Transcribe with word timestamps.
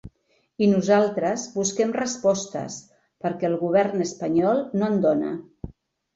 I 0.67 0.69
nosaltres 0.69 1.43
busquem 1.57 1.93
respostes 1.97 2.79
perquè 3.27 3.49
el 3.51 3.59
govern 3.67 4.03
espanyol 4.09 4.65
no 4.81 4.91
en 4.91 4.99
dóna. 5.07 5.33